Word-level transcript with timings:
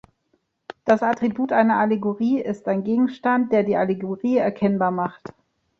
Das 0.83 1.03
Attribut 1.03 1.51
einer 1.51 1.77
Allegorie 1.77 2.41
ist 2.41 2.67
ein 2.67 2.83
Gegenstand, 2.83 3.51
der 3.51 3.61
die 3.61 3.75
Allegorie 3.75 4.37
erkennbar 4.37 4.89
macht. 4.89 5.31